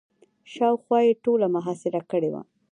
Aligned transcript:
شاوخوا 0.53 0.99
یې 1.07 1.13
ټوله 1.23 1.47
محاصره 1.55 2.01
کړې 2.11 2.29
وه. 2.33 2.41